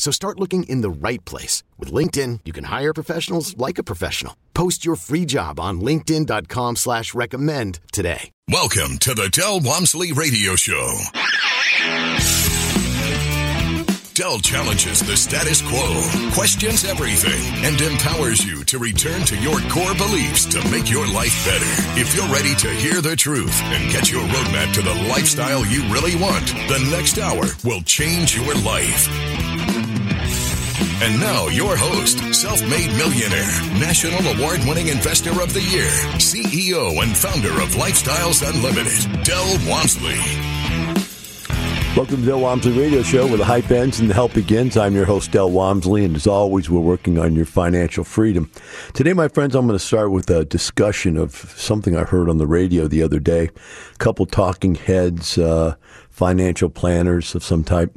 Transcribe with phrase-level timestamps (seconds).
[0.00, 1.62] So start looking in the right place.
[1.78, 4.34] With LinkedIn, you can hire professionals like a professional.
[4.54, 8.30] Post your free job on linkedin.com slash recommend today.
[8.48, 11.00] Welcome to the Del Walmsley Radio Show.
[14.14, 19.94] Del challenges the status quo, questions everything, and empowers you to return to your core
[19.94, 22.00] beliefs to make your life better.
[22.00, 25.82] If you're ready to hear the truth and get your roadmap to the lifestyle you
[25.92, 29.08] really want, the next hour will change your life.
[31.02, 37.02] And now, your host, self made millionaire, national award winning investor of the year, CEO
[37.02, 40.18] and founder of Lifestyles Unlimited, Del Walmsley.
[41.96, 44.76] Welcome to the Del Walmsley Radio Show where the hype ends and the help begins.
[44.76, 48.50] I'm your host, Del Walmsley, and as always, we're working on your financial freedom.
[48.92, 52.36] Today, my friends, I'm going to start with a discussion of something I heard on
[52.36, 53.48] the radio the other day.
[53.94, 55.76] A couple talking heads, uh,
[56.10, 57.90] financial planners of some type,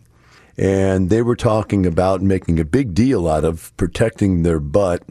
[0.57, 5.03] and they were talking about making a big deal out of protecting their butt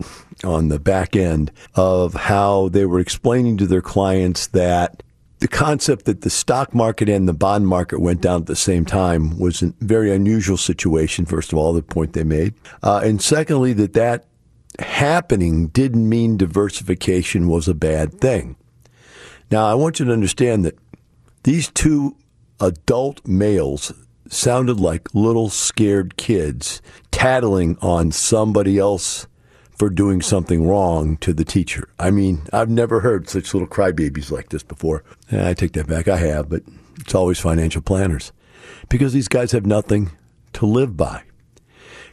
[0.44, 5.02] on the back end of how they were explaining to their clients that
[5.40, 8.84] the concept that the stock market and the bond market went down at the same
[8.84, 12.54] time was a very unusual situation, first of all, the point they made.
[12.80, 14.24] Uh, and secondly, that that
[14.78, 18.54] happening didn't mean diversification was a bad thing.
[19.50, 20.78] Now, I want you to understand that
[21.42, 22.16] these two
[22.60, 23.92] adult males
[24.32, 29.26] sounded like little scared kids tattling on somebody else
[29.76, 31.88] for doing something wrong to the teacher.
[31.98, 35.04] I mean, I've never heard such little crybabies like this before.
[35.30, 36.08] I take that back.
[36.08, 36.62] I have, but
[37.00, 38.32] it's always financial planners
[38.88, 40.10] because these guys have nothing
[40.54, 41.22] to live by.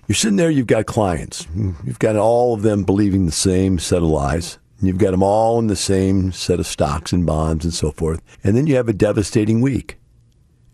[0.07, 1.47] You're sitting there, you've got clients.
[1.55, 4.57] You've got all of them believing the same set of lies.
[4.81, 8.21] You've got them all in the same set of stocks and bonds and so forth.
[8.43, 9.99] And then you have a devastating week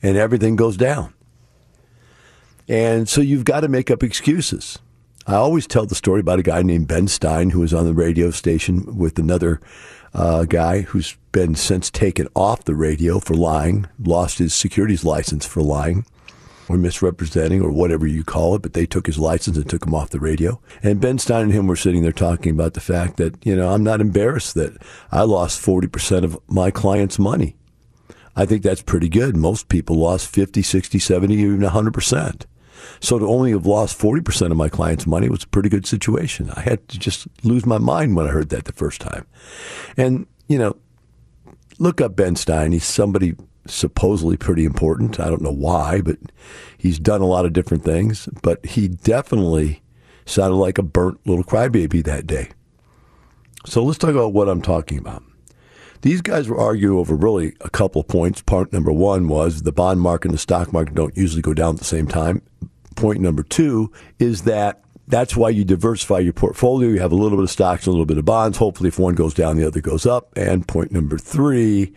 [0.01, 1.13] and everything goes down.
[2.67, 4.79] And so you've got to make up excuses.
[5.27, 7.93] I always tell the story about a guy named Ben Stein who was on the
[7.93, 9.59] radio station with another
[10.13, 15.45] uh, guy who's been since taken off the radio for lying, lost his securities license
[15.45, 16.05] for lying
[16.69, 19.93] or misrepresenting or whatever you call it, but they took his license and took him
[19.93, 20.59] off the radio.
[20.81, 23.69] And Ben Stein and him were sitting there talking about the fact that, you know,
[23.69, 27.55] I'm not embarrassed that I lost 40% of my clients' money.
[28.35, 29.35] I think that's pretty good.
[29.35, 32.45] Most people lost 50, 60, 70, even 100%.
[32.99, 36.49] So to only have lost 40% of my clients' money was a pretty good situation.
[36.51, 39.25] I had to just lose my mind when I heard that the first time.
[39.97, 40.75] And, you know,
[41.79, 42.71] look up Ben Stein.
[42.71, 43.35] He's somebody
[43.67, 45.19] supposedly pretty important.
[45.19, 46.17] I don't know why, but
[46.77, 48.29] he's done a lot of different things.
[48.41, 49.81] But he definitely
[50.25, 52.49] sounded like a burnt little crybaby that day.
[53.65, 55.23] So let's talk about what I'm talking about.
[56.01, 58.41] These guys were arguing over really a couple of points.
[58.41, 61.73] Part number one was the bond market and the stock market don't usually go down
[61.73, 62.43] at the same time.
[62.95, 66.89] Point number two is that that's why you diversify your portfolio.
[66.89, 68.57] You have a little bit of stocks, a little bit of bonds.
[68.57, 70.35] Hopefully, if one goes down, the other goes up.
[70.35, 71.93] And point number three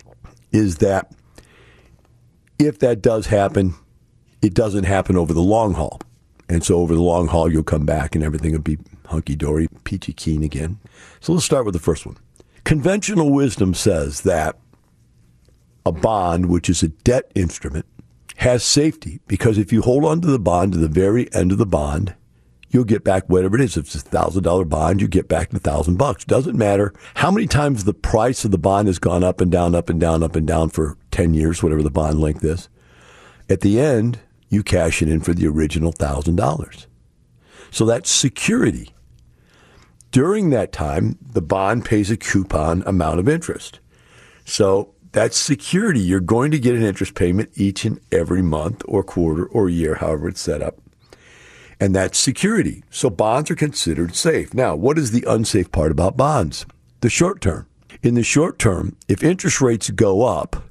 [0.52, 1.12] is that
[2.58, 3.74] if that does happen,
[4.42, 6.00] it doesn't happen over the long haul.
[6.48, 9.68] And so over the long haul, you'll come back and everything will be hunky dory,
[9.84, 10.78] peachy keen again.
[11.20, 12.16] So let's start with the first one.
[12.64, 14.58] Conventional wisdom says that
[15.86, 17.86] a bond, which is a debt instrument,
[18.38, 21.58] has safety because if you hold on to the bond to the very end of
[21.58, 22.14] the bond,
[22.70, 23.76] you'll get back whatever it is.
[23.76, 26.24] If it's a thousand dollar bond, you get back the thousand bucks.
[26.24, 29.74] Doesn't matter how many times the price of the bond has gone up and down,
[29.74, 32.68] up and down, up and down for 10 years, whatever the bond length is.
[33.50, 36.86] At the end, you cash it in for the original thousand dollars.
[37.72, 38.94] So that's security.
[40.12, 43.80] During that time, the bond pays a coupon amount of interest.
[44.44, 45.98] So that's security.
[45.98, 49.96] You're going to get an interest payment each and every month or quarter or year,
[49.96, 50.76] however it's set up.
[51.80, 52.82] and that's security.
[52.90, 54.52] So bonds are considered safe.
[54.54, 56.66] Now, what is the unsafe part about bonds?
[57.00, 57.66] The short term.
[58.02, 60.64] In the short term, if interest rates go up,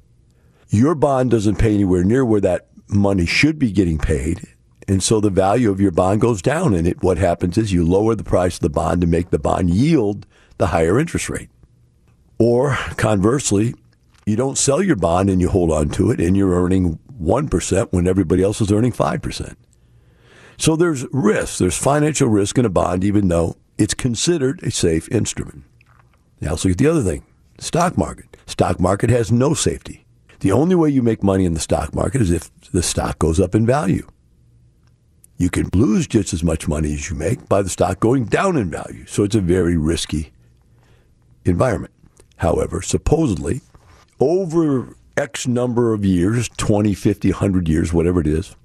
[0.70, 4.48] your bond doesn't pay anywhere near where that money should be getting paid.
[4.88, 6.74] And so the value of your bond goes down.
[6.74, 9.40] And it, what happens is you lower the price of the bond to make the
[9.40, 10.26] bond yield
[10.58, 11.50] the higher interest rate.
[12.40, 13.76] Or conversely,
[14.28, 17.88] you don't sell your bond and you hold on to it and you're earning 1%
[17.92, 19.56] when everybody else is earning 5%.
[20.58, 21.60] So there's risk.
[21.60, 25.64] There's financial risk in a bond, even though it's considered a safe instrument.
[26.42, 27.24] Now let's look at the other thing
[27.58, 28.36] stock market.
[28.46, 30.06] Stock market has no safety.
[30.42, 33.40] The only way you make money in the stock market is if the stock goes
[33.40, 34.08] up in value.
[35.38, 38.58] You can lose just as much money as you make by the stock going down
[38.58, 39.06] in value.
[39.06, 40.34] So it's a very risky
[41.46, 41.94] environment.
[42.38, 43.62] However, supposedly,
[44.20, 48.56] over X number of years 20, 50, 100 years, whatever it is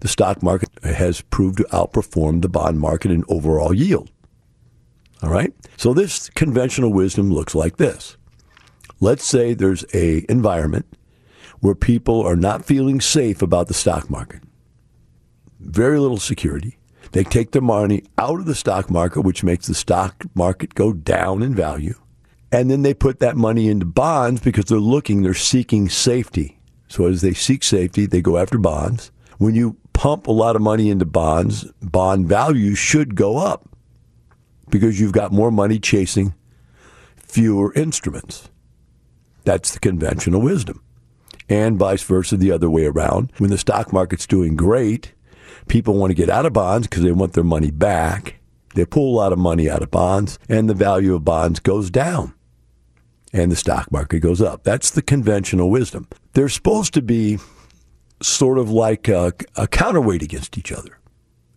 [0.00, 4.10] the stock market has proved to outperform the bond market in overall yield.
[5.22, 5.52] All right?
[5.76, 8.16] So this conventional wisdom looks like this.
[9.00, 10.86] Let's say there's a environment
[11.60, 14.42] where people are not feeling safe about the stock market.
[15.58, 16.78] Very little security.
[17.12, 20.92] They take their money out of the stock market, which makes the stock market go
[20.92, 21.94] down in value.
[22.52, 26.58] And then they put that money into bonds because they're looking, they're seeking safety.
[26.88, 29.10] So as they seek safety, they go after bonds.
[29.38, 33.68] When you pump a lot of money into bonds, bond values should go up
[34.70, 36.34] because you've got more money chasing
[37.16, 38.48] fewer instruments.
[39.44, 40.82] That's the conventional wisdom.
[41.48, 43.32] And vice versa, the other way around.
[43.38, 45.12] When the stock market's doing great,
[45.68, 48.36] people want to get out of bonds because they want their money back.
[48.74, 51.90] They pull a lot of money out of bonds, and the value of bonds goes
[51.90, 52.34] down,
[53.36, 54.62] and the stock market goes up.
[54.64, 56.08] That's the conventional wisdom.
[56.32, 57.38] They're supposed to be
[58.22, 60.98] sort of like a, a counterweight against each other.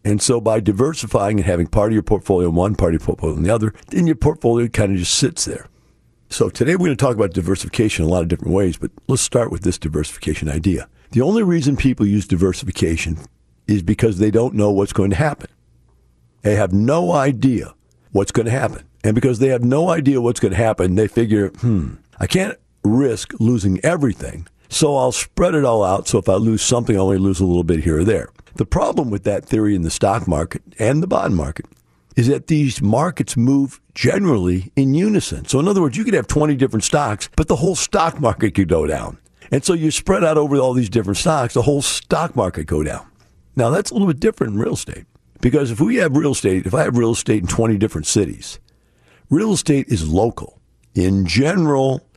[0.04, 3.06] And so by diversifying and having part of your portfolio in one, part of your
[3.06, 5.68] portfolio in the other, then your portfolio kind of just sits there.
[6.30, 8.92] So today we're going to talk about diversification in a lot of different ways, but
[9.08, 10.90] let's start with this diversification idea.
[11.12, 13.18] The only reason people use diversification
[13.68, 15.50] is because they don't know what's going to happen.
[16.42, 17.74] They have no idea
[18.12, 18.89] what's going to happen.
[19.04, 22.58] And because they have no idea what's going to happen, they figure, hmm, I can't
[22.84, 24.48] risk losing everything.
[24.70, 26.08] So I'll spread it all out.
[26.08, 28.30] So if I lose something, I only lose a little bit here or there.
[28.56, 31.66] The problem with that theory in the stock market and the bond market
[32.16, 35.46] is that these markets move generally in unison.
[35.46, 38.56] So in other words, you could have 20 different stocks, but the whole stock market
[38.56, 39.18] could go down.
[39.52, 42.84] And so you spread out over all these different stocks, the whole stock market go
[42.84, 43.08] down.
[43.56, 45.06] Now that's a little bit different in real estate.
[45.42, 48.60] Because if we have real estate, if I have real estate in 20 different cities,
[49.30, 50.60] real estate is local.
[50.96, 52.08] In general,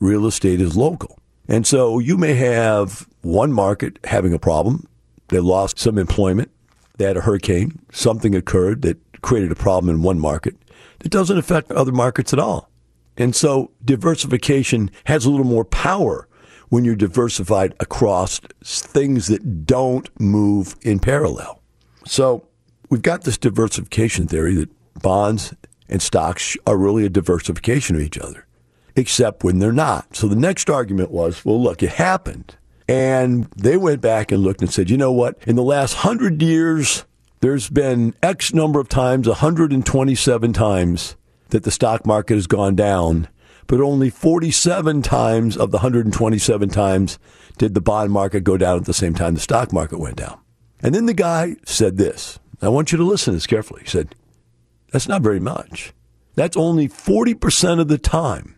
[0.00, 1.18] real estate is local.
[1.48, 4.86] And so you may have one market having a problem.
[5.28, 6.50] They lost some employment.
[6.98, 7.80] They had a hurricane.
[7.92, 10.56] Something occurred that created a problem in one market
[11.00, 12.70] that doesn't affect other markets at all.
[13.16, 16.28] And so diversification has a little more power
[16.68, 21.62] when you're diversified across things that don't move in parallel.
[22.06, 22.46] So
[22.90, 24.70] we've got this diversification theory that
[25.00, 25.54] bonds
[25.88, 28.46] and stocks are really a diversification of each other
[28.96, 30.16] except when they're not.
[30.16, 32.56] So the next argument was, well, look, it happened.
[32.88, 35.36] And they went back and looked and said, you know what?
[35.46, 37.04] In the last hundred years,
[37.40, 41.16] there's been X number of times, 127 times,
[41.50, 43.28] that the stock market has gone down,
[43.66, 47.18] but only 47 times of the 127 times
[47.58, 50.38] did the bond market go down at the same time the stock market went down.
[50.80, 52.38] And then the guy said this.
[52.62, 53.82] I want you to listen to this carefully.
[53.82, 54.14] He said,
[54.96, 55.92] That's not very much.
[56.36, 58.56] That's only 40% of the time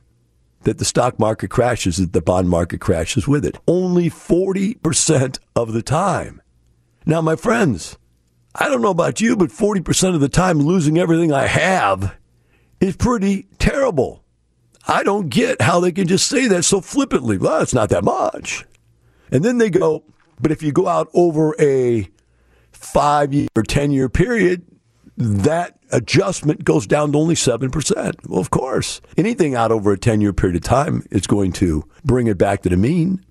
[0.62, 3.58] that the stock market crashes, that the bond market crashes with it.
[3.66, 6.40] Only 40% of the time.
[7.04, 7.98] Now, my friends,
[8.54, 12.16] I don't know about you, but 40% of the time losing everything I have
[12.78, 14.22] is pretty terrible.
[14.86, 17.36] I don't get how they can just say that so flippantly.
[17.36, 18.64] Well, it's not that much.
[19.32, 20.04] And then they go,
[20.40, 22.08] but if you go out over a
[22.70, 24.62] five year or 10 year period,
[25.18, 28.28] that adjustment goes down to only 7%.
[28.28, 31.84] Well, of course, anything out over a 10 year period of time is going to
[32.04, 33.24] bring it back to the mean.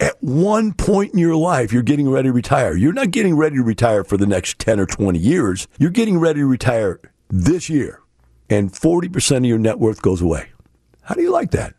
[0.00, 2.76] At one point in your life, you're getting ready to retire.
[2.76, 5.68] You're not getting ready to retire for the next 10 or 20 years.
[5.78, 8.00] You're getting ready to retire this year,
[8.50, 10.50] and 40% of your net worth goes away.
[11.02, 11.74] How do you like that?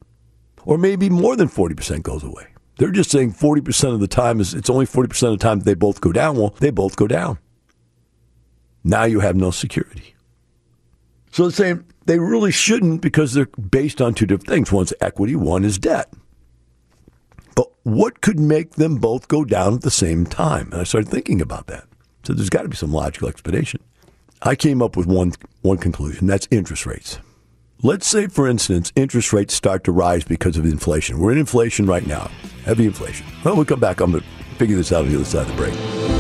[0.66, 2.48] Or maybe more than 40% goes away.
[2.78, 5.66] They're just saying 40% of the time is, it's only 40% of the time that
[5.66, 6.38] they both go down.
[6.38, 7.38] Well, they both go down.
[8.84, 10.16] Now you have no security.
[11.32, 14.72] So they're saying they really shouldn't because they're based on two different things.
[14.72, 16.12] One's equity, one is debt.
[17.56, 20.72] But what could make them both go down at the same time?
[20.72, 21.86] And I started thinking about that.
[22.24, 23.82] So there's got to be some logical explanation.
[24.42, 26.28] I came up with one one conclusion.
[26.28, 27.20] That's interest rates.
[27.84, 31.20] Let's say, for instance, interest rates start to rise because of inflation.
[31.20, 32.32] We're in inflation right now,
[32.66, 33.26] heavy inflation.
[33.44, 34.02] Well, we'll come back.
[34.02, 36.17] I'm going to figure this out on the other side of the break.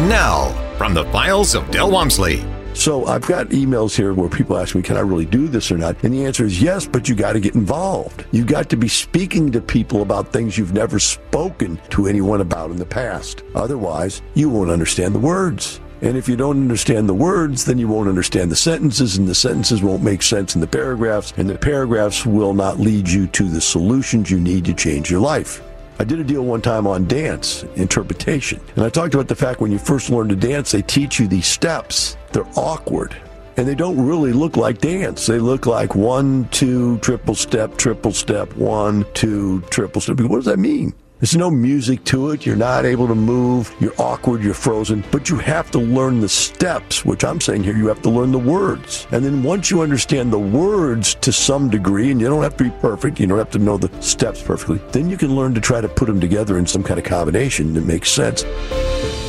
[0.00, 2.44] Now, from the files of Del Walmsley.
[2.74, 5.76] So I've got emails here where people ask me, can I really do this or
[5.76, 6.02] not?
[6.02, 8.24] And the answer is yes, but you got to get involved.
[8.32, 12.70] You've got to be speaking to people about things you've never spoken to anyone about
[12.70, 13.42] in the past.
[13.54, 15.80] Otherwise, you won't understand the words.
[16.00, 19.36] And if you don't understand the words, then you won't understand the sentences, and the
[19.36, 23.44] sentences won't make sense in the paragraphs, and the paragraphs will not lead you to
[23.44, 25.62] the solutions you need to change your life.
[26.02, 29.60] I did a deal one time on dance interpretation, and I talked about the fact
[29.60, 32.16] when you first learn to dance, they teach you these steps.
[32.32, 33.14] They're awkward.
[33.56, 35.26] And they don't really look like dance.
[35.26, 40.18] They look like one, two, triple step, triple step, one, two, triple step.
[40.22, 40.92] What does that mean?
[41.22, 42.44] There's no music to it.
[42.44, 43.72] You're not able to move.
[43.78, 44.42] You're awkward.
[44.42, 45.04] You're frozen.
[45.12, 48.32] But you have to learn the steps, which I'm saying here, you have to learn
[48.32, 49.06] the words.
[49.12, 52.64] And then once you understand the words to some degree, and you don't have to
[52.64, 55.60] be perfect, you don't have to know the steps perfectly, then you can learn to
[55.60, 58.42] try to put them together in some kind of combination that makes sense.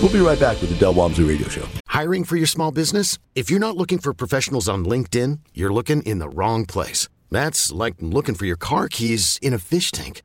[0.01, 1.67] We'll be right back with the Del Walmsley Radio Show.
[1.89, 3.19] Hiring for your small business?
[3.35, 7.07] If you're not looking for professionals on LinkedIn, you're looking in the wrong place.
[7.29, 10.23] That's like looking for your car keys in a fish tank.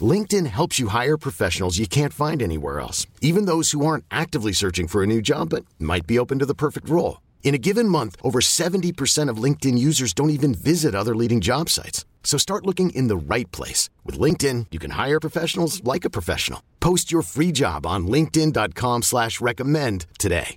[0.00, 4.52] LinkedIn helps you hire professionals you can't find anywhere else, even those who aren't actively
[4.52, 7.20] searching for a new job but might be open to the perfect role.
[7.42, 11.68] In a given month, over 70% of LinkedIn users don't even visit other leading job
[11.68, 12.04] sites.
[12.22, 13.90] So start looking in the right place.
[14.04, 16.62] With LinkedIn, you can hire professionals like a professional.
[16.78, 20.56] Post your free job on linkedin.com slash recommend today.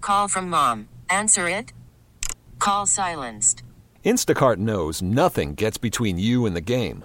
[0.00, 0.88] Call from mom.
[1.08, 1.72] Answer it.
[2.58, 3.62] Call silenced.
[4.04, 7.04] Instacart knows nothing gets between you and the game.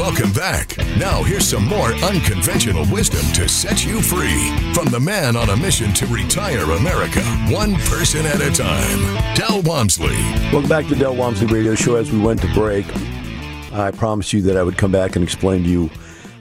[0.00, 0.78] Welcome back.
[0.96, 5.56] Now, here's some more unconventional wisdom to set you free from the man on a
[5.58, 10.16] mission to retire America, one person at a time, Del Walmsley.
[10.52, 11.96] Welcome back to the Del Walmsley Radio Show.
[11.96, 12.86] As we went to break,
[13.74, 15.90] I promised you that I would come back and explain to you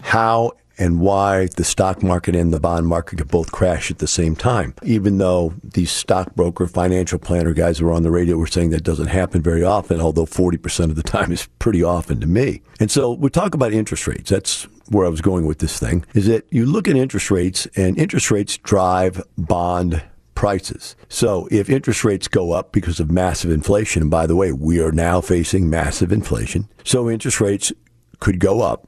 [0.03, 4.07] how and why the stock market and the bond market could both crash at the
[4.07, 4.73] same time.
[4.81, 8.83] Even though these stockbroker, financial planner guys who are on the radio were saying that
[8.83, 12.61] doesn't happen very often, although 40% of the time is pretty often to me.
[12.79, 14.29] And so we talk about interest rates.
[14.29, 17.67] That's where I was going with this thing, is that you look at interest rates
[17.75, 20.01] and interest rates drive bond
[20.33, 20.95] prices.
[21.09, 24.79] So if interest rates go up because of massive inflation, and by the way, we
[24.79, 27.73] are now facing massive inflation, so interest rates
[28.21, 28.87] could go up.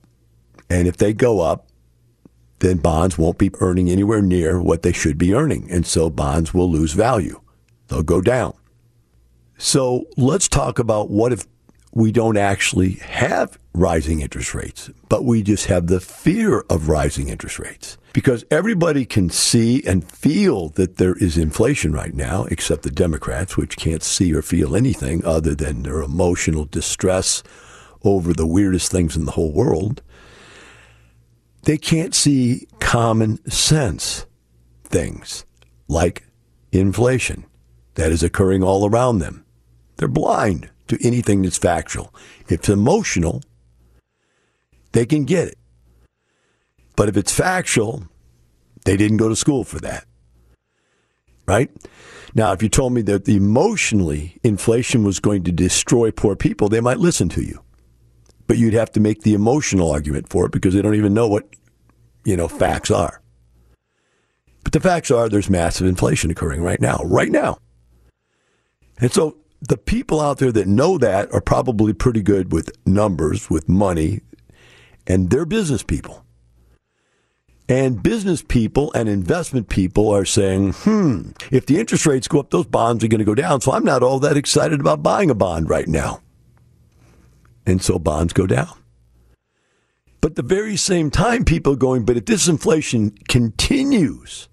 [0.69, 1.67] And if they go up,
[2.61, 5.69] then bonds won't be earning anywhere near what they should be earning.
[5.69, 7.41] And so bonds will lose value.
[7.87, 8.53] They'll go down.
[9.57, 11.45] So let's talk about what if
[11.93, 17.27] we don't actually have rising interest rates, but we just have the fear of rising
[17.27, 17.97] interest rates.
[18.13, 23.57] Because everybody can see and feel that there is inflation right now, except the Democrats,
[23.57, 27.43] which can't see or feel anything other than their emotional distress
[28.03, 30.01] over the weirdest things in the whole world
[31.63, 34.25] they can't see common sense
[34.83, 35.45] things
[35.87, 36.27] like
[36.71, 37.45] inflation
[37.95, 39.45] that is occurring all around them.
[39.97, 42.13] They're blind to anything that's factual.
[42.41, 43.43] If it's emotional,
[44.93, 45.57] they can get it.
[46.95, 48.03] But if it's factual,
[48.85, 50.05] they didn't go to school for that.
[51.45, 51.69] Right?
[52.33, 56.79] Now, if you told me that emotionally inflation was going to destroy poor people, they
[56.79, 57.61] might listen to you
[58.51, 61.25] but you'd have to make the emotional argument for it because they don't even know
[61.25, 61.47] what,
[62.25, 63.21] you know, facts are.
[64.65, 67.59] But the facts are there's massive inflation occurring right now, right now.
[68.97, 73.49] And so the people out there that know that are probably pretty good with numbers,
[73.49, 74.19] with money,
[75.07, 76.25] and they're business people.
[77.69, 82.49] And business people and investment people are saying, hmm, if the interest rates go up,
[82.49, 83.61] those bonds are going to go down.
[83.61, 86.19] So I'm not all that excited about buying a bond right now.
[87.65, 88.77] And so bonds go down.
[90.21, 94.49] But the very same time, people are going, but if this inflation continues,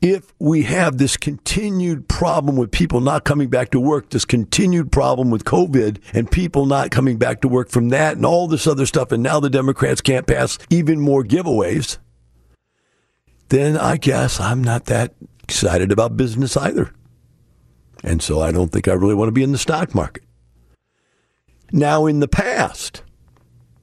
[0.00, 4.90] if we have this continued problem with people not coming back to work, this continued
[4.90, 8.66] problem with COVID and people not coming back to work from that and all this
[8.66, 11.98] other stuff, and now the Democrats can't pass even more giveaways,
[13.50, 15.14] then I guess I'm not that
[15.44, 16.92] excited about business either.
[18.02, 20.24] And so I don't think I really want to be in the stock market.
[21.72, 23.02] Now, in the past,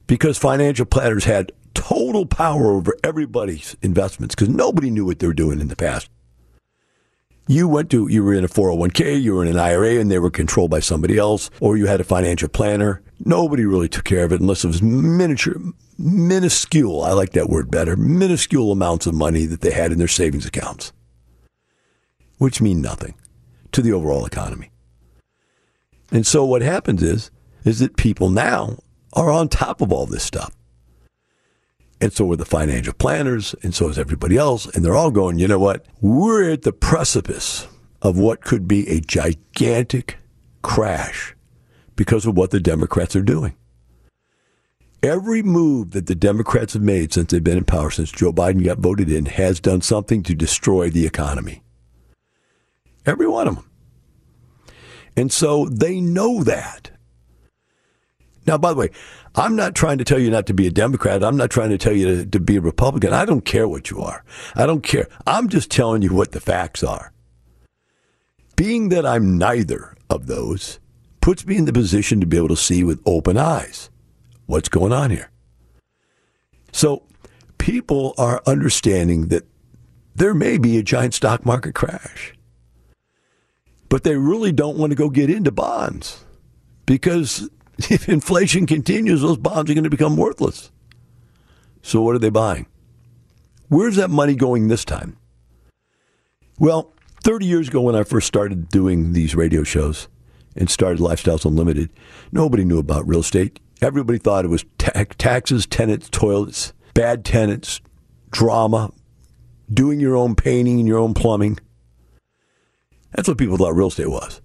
[0.06, 5.32] because financial planners had total power over everybody's investments because nobody knew what they were
[5.32, 6.08] doing in the past.
[7.48, 10.20] You went to, you were in a 401k, you were in an IRA, and they
[10.20, 13.02] were controlled by somebody else, or you had a financial planner.
[13.24, 15.56] Nobody really took care of it unless it was miniature,
[15.98, 20.06] minuscule, I like that word better, minuscule amounts of money that they had in their
[20.06, 20.92] savings accounts,
[22.38, 23.14] which mean nothing
[23.72, 24.70] to the overall economy.
[26.12, 27.32] And so what happens is,
[27.64, 28.78] is that people now
[29.12, 30.54] are on top of all this stuff.
[32.00, 34.66] And so are the financial planners, and so is everybody else.
[34.66, 35.84] And they're all going, you know what?
[36.00, 37.66] We're at the precipice
[38.00, 40.16] of what could be a gigantic
[40.62, 41.34] crash
[41.96, 43.54] because of what the Democrats are doing.
[45.02, 48.64] Every move that the Democrats have made since they've been in power, since Joe Biden
[48.64, 51.62] got voted in, has done something to destroy the economy.
[53.06, 53.70] Every one of them.
[55.16, 56.90] And so they know that.
[58.50, 58.90] Now, by the way,
[59.36, 61.22] I'm not trying to tell you not to be a Democrat.
[61.22, 63.12] I'm not trying to tell you to, to, be a Republican.
[63.12, 64.24] I don't care what you are.
[64.56, 65.06] I don't care.
[65.24, 67.12] I'm just telling you what the facts are.
[68.56, 70.80] Being that I'm neither of those
[71.20, 73.88] puts me in the position to be able to see with open eyes
[74.46, 75.30] what's going on here.
[76.72, 77.04] So
[77.58, 79.46] people are understanding that
[80.16, 82.34] there may be a giant stock market crash,
[83.88, 86.24] but they really don't want to go get into bonds
[86.84, 87.48] because
[87.90, 90.70] if inflation continues, those bonds are going to become worthless.
[91.82, 92.66] So what are they buying?
[93.68, 95.16] Where's that money going this time?
[96.58, 100.08] Well, 30 years ago when I first started doing these radio shows
[100.56, 101.90] and started Lifestyles Unlimited,
[102.32, 103.60] nobody knew about real estate.
[103.80, 107.80] Everybody thought it was ta- taxes, tenants, toilets, bad tenants,
[108.30, 108.90] drama,
[109.72, 111.58] doing your own painting and your own plumbing.
[113.12, 114.40] That's what people thought real estate was.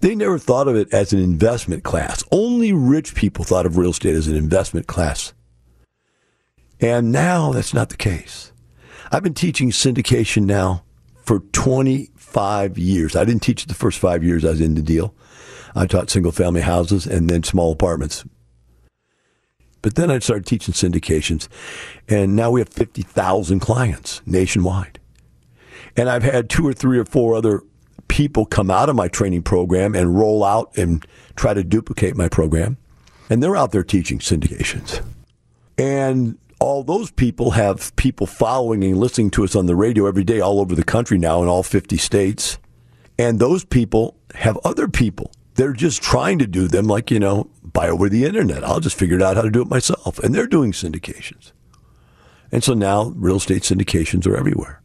[0.00, 2.24] They never thought of it as an investment class.
[2.30, 5.32] Only rich people thought of real estate as an investment class.
[6.80, 8.52] And now that's not the case.
[9.12, 10.84] I've been teaching syndication now
[11.24, 13.16] for 25 years.
[13.16, 15.14] I didn't teach it the first five years I was in the deal.
[15.74, 18.24] I taught single family houses and then small apartments.
[19.82, 21.48] But then I started teaching syndications,
[22.08, 25.00] and now we have 50,000 clients nationwide.
[25.96, 27.62] And I've had two or three or four other
[28.20, 31.06] people come out of my training program and roll out and
[31.36, 32.76] try to duplicate my program.
[33.30, 35.02] And they're out there teaching syndications.
[35.78, 40.22] And all those people have people following and listening to us on the radio every
[40.22, 42.58] day all over the country now in all 50 states.
[43.18, 45.32] And those people have other people.
[45.54, 48.62] They're just trying to do them like, you know, buy over the internet.
[48.64, 50.18] I'll just figure it out how to do it myself.
[50.18, 51.52] And they're doing syndications.
[52.52, 54.79] And so now real estate syndications are everywhere.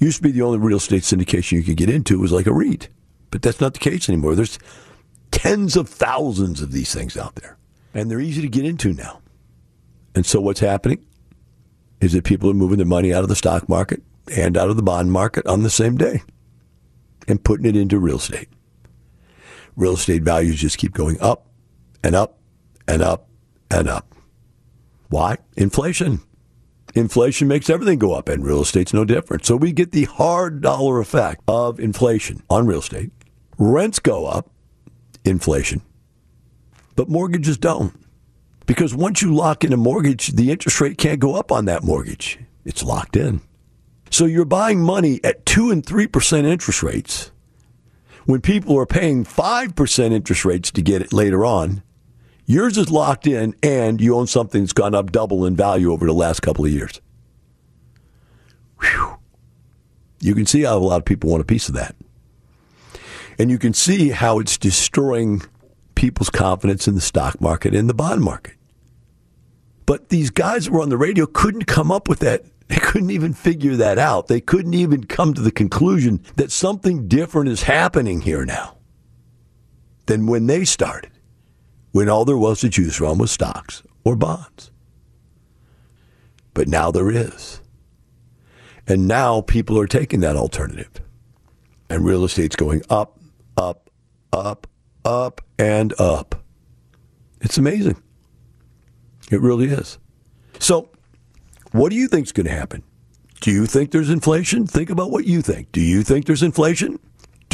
[0.00, 2.52] Used to be the only real estate syndication you could get into was like a
[2.52, 2.88] REIT,
[3.30, 4.34] but that's not the case anymore.
[4.34, 4.58] There's
[5.30, 7.56] tens of thousands of these things out there,
[7.94, 9.22] and they're easy to get into now.
[10.14, 11.04] And so what's happening
[12.00, 14.02] is that people are moving their money out of the stock market
[14.34, 16.22] and out of the bond market on the same day
[17.28, 18.48] and putting it into real estate.
[19.76, 21.46] Real estate values just keep going up
[22.02, 22.38] and up
[22.88, 23.28] and up
[23.70, 24.14] and up.
[25.08, 25.38] Why?
[25.56, 26.20] Inflation.
[26.96, 29.44] Inflation makes everything go up, and real estate's no different.
[29.44, 33.10] So we get the hard dollar effect of inflation on real estate.
[33.58, 34.48] Rents go up,
[35.22, 35.82] inflation,
[36.94, 37.92] but mortgages don't.
[38.64, 41.84] Because once you lock in a mortgage, the interest rate can't go up on that
[41.84, 42.38] mortgage.
[42.64, 43.42] It's locked in.
[44.10, 47.30] So you're buying money at 2 and 3% interest rates
[48.24, 51.82] when people are paying 5% interest rates to get it later on
[52.46, 56.06] Yours is locked in, and you own something that's gone up double in value over
[56.06, 57.00] the last couple of years.
[58.80, 59.18] Whew.
[60.20, 61.96] You can see how a lot of people want a piece of that.
[63.38, 65.42] And you can see how it's destroying
[65.96, 68.54] people's confidence in the stock market and the bond market.
[69.84, 72.44] But these guys that were on the radio couldn't come up with that.
[72.68, 74.26] They couldn't even figure that out.
[74.26, 78.78] They couldn't even come to the conclusion that something different is happening here now
[80.06, 81.12] than when they started
[81.96, 84.70] when all there was to choose from was stocks or bonds.
[86.52, 87.62] But now there is.
[88.86, 90.90] And now people are taking that alternative.
[91.88, 93.18] And real estate's going up,
[93.56, 93.88] up,
[94.30, 94.66] up,
[95.06, 96.44] up and up.
[97.40, 97.96] It's amazing.
[99.30, 99.98] It really is.
[100.58, 100.90] So,
[101.72, 102.82] what do you think is going to happen?
[103.40, 104.66] Do you think there's inflation?
[104.66, 105.72] Think about what you think.
[105.72, 106.98] Do you think there's inflation?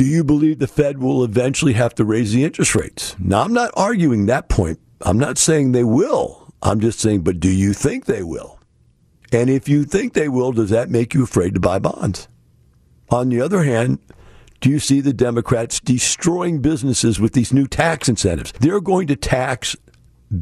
[0.02, 3.14] Do you believe the Fed will eventually have to raise the interest rates?
[3.20, 4.80] Now, I'm not arguing that point.
[5.02, 6.52] I'm not saying they will.
[6.60, 8.58] I'm just saying, but do you think they will?
[9.30, 12.26] And if you think they will, does that make you afraid to buy bonds?
[13.10, 14.00] On the other hand,
[14.60, 18.50] do you see the Democrats destroying businesses with these new tax incentives?
[18.58, 19.76] They're going to tax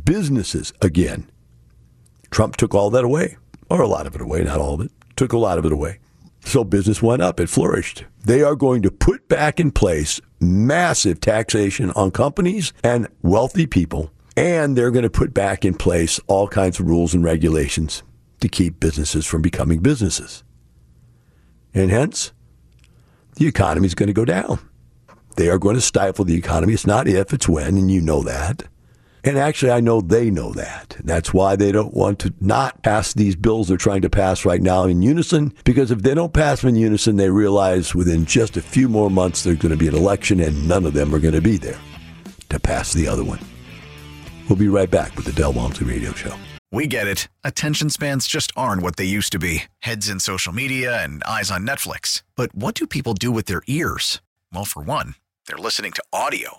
[0.05, 1.31] businesses again.
[2.31, 3.37] Trump took all that away,
[3.69, 5.73] or a lot of it away, not all of it, took a lot of it
[5.73, 6.00] away.
[6.45, 8.05] So business went up, it flourished.
[8.25, 14.11] They are going to put back in place massive taxation on companies and wealthy people,
[14.37, 18.03] and they're going to put back in place all kinds of rules and regulations
[18.41, 20.43] to keep businesses from becoming businesses.
[21.73, 22.33] And hence,
[23.37, 24.59] the economy is going to go down.
[25.37, 26.75] They are going to stifle the economy.
[26.75, 28.65] It's not if, it's when, and you know that.
[29.25, 30.97] And actually, I know they know that.
[31.05, 34.63] That's why they don't want to not pass these bills they're trying to pass right
[34.63, 38.57] now in unison, because if they don't pass them in unison, they realize within just
[38.57, 41.21] a few more months there's going to be an election and none of them are
[41.21, 41.79] going to be there
[42.49, 43.41] to pass the other one.
[44.49, 46.35] We'll be right back with the Del Walmsley Radio Show.
[46.73, 47.29] We get it.
[47.43, 51.51] Attention spans just aren't what they used to be heads in social media and eyes
[51.51, 52.23] on Netflix.
[52.37, 54.21] But what do people do with their ears?
[54.53, 55.15] Well, for one,
[55.47, 56.59] they're listening to audio.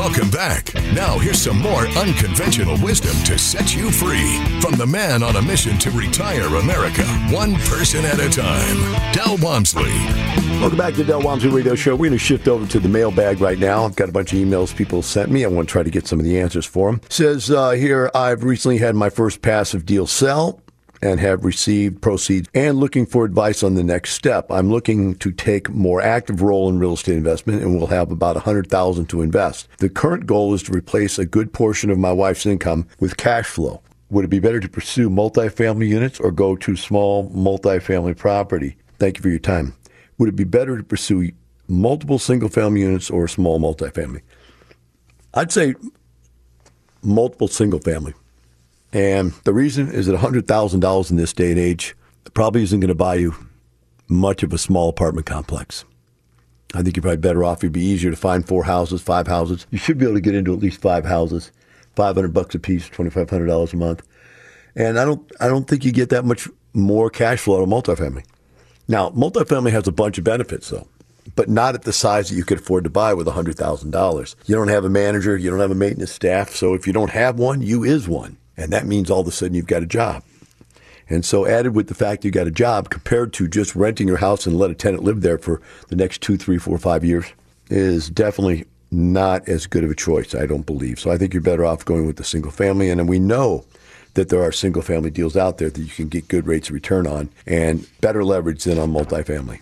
[0.00, 0.74] Welcome back.
[0.94, 5.42] Now, here's some more unconventional wisdom to set you free from the man on a
[5.42, 9.92] mission to retire America, one person at a time, Del Walmsley.
[10.58, 11.92] Welcome back to Del Walmsley Radio Show.
[11.92, 13.84] We're going to shift over to the mailbag right now.
[13.84, 15.44] I've got a bunch of emails people sent me.
[15.44, 17.02] I want to try to get some of the answers for them.
[17.10, 20.62] says uh, here, I've recently had my first passive deal sell
[21.02, 24.50] and have received proceeds and looking for advice on the next step.
[24.50, 28.36] I'm looking to take more active role in real estate investment and will have about
[28.36, 29.68] 100,000 to invest.
[29.78, 33.46] The current goal is to replace a good portion of my wife's income with cash
[33.46, 33.82] flow.
[34.10, 38.76] Would it be better to pursue multifamily units or go to small multifamily property?
[38.98, 39.74] Thank you for your time.
[40.18, 41.30] Would it be better to pursue
[41.68, 44.22] multiple single family units or small multifamily?
[45.32, 45.76] I'd say
[47.02, 48.14] multiple single family.
[48.92, 51.94] And the reason is that $100,000 in this day and age
[52.34, 53.34] probably isn't going to buy you
[54.08, 55.84] much of a small apartment complex.
[56.74, 57.58] I think you're probably better off.
[57.58, 59.66] It'd be easier to find four houses, five houses.
[59.70, 61.50] You should be able to get into at least five houses,
[61.96, 64.02] 500 bucks a piece, $2,500 a month.
[64.76, 67.68] And I don't, I don't think you get that much more cash flow out of
[67.68, 68.24] multifamily.
[68.86, 70.86] Now, multifamily has a bunch of benefits, though,
[71.34, 74.34] but not at the size that you could afford to buy with $100,000.
[74.46, 76.54] You don't have a manager, you don't have a maintenance staff.
[76.54, 78.36] So if you don't have one, you is one.
[78.60, 80.22] And that means all of a sudden you've got a job.
[81.08, 84.18] And so, added with the fact you got a job compared to just renting your
[84.18, 87.26] house and let a tenant live there for the next two, three, four, five years
[87.68, 91.00] is definitely not as good of a choice, I don't believe.
[91.00, 92.90] So, I think you're better off going with the single family.
[92.90, 93.64] And we know
[94.14, 96.74] that there are single family deals out there that you can get good rates of
[96.74, 99.60] return on and better leverage than on multifamily.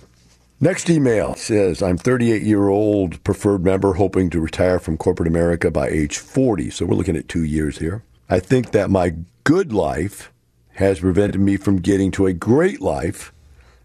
[0.61, 5.71] Next email says, I'm 38 year old preferred member hoping to retire from corporate America
[5.71, 6.71] by age 40.
[6.71, 8.03] So we're looking at two years here.
[8.31, 9.15] I think that my
[9.45, 10.33] good life
[10.75, 13.33] has prevented me from getting to a great life,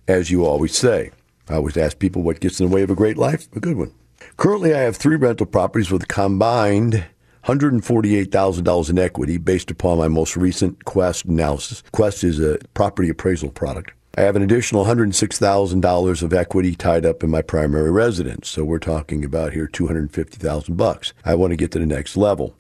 [0.08, 1.12] as you always say.
[1.50, 3.48] I always ask people what gets in the way of a great life?
[3.56, 3.94] A good one.
[4.38, 7.06] Currently, I have three rental properties with a combined
[7.46, 11.84] $148,000 in equity based upon my most recent Quest analysis.
[11.92, 13.92] Quest is a property appraisal product.
[14.18, 18.50] I have an additional $106,000 of equity tied up in my primary residence.
[18.50, 21.14] So we're talking about here 250,000 bucks.
[21.26, 22.56] I want to get to the next level.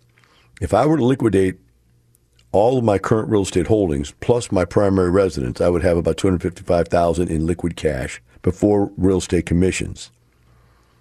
[0.60, 1.60] If I were to liquidate
[2.54, 6.18] all of my current real estate holdings plus my primary residence, I would have about
[6.18, 10.12] 255,000 in liquid cash before real estate commissions.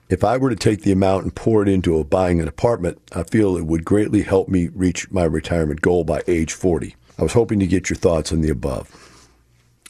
[0.08, 3.00] If I were to take the amount and pour it into a buying an apartment,
[3.12, 6.96] I feel it would greatly help me reach my retirement goal by age 40.
[7.18, 9.28] I was hoping to get your thoughts on the above.